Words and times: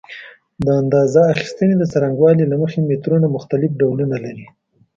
د 0.65 0.67
اندازه 0.81 1.21
اخیستنې 1.33 1.75
د 1.77 1.83
څرنګوالي 1.91 2.45
له 2.51 2.55
مخې 2.61 2.79
مترونه 2.89 3.27
مختلف 3.35 3.71
ډولونه 3.81 4.15
لري. 4.25 4.45